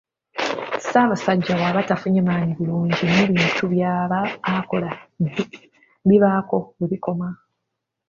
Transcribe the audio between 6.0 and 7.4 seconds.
bibaako webikoma.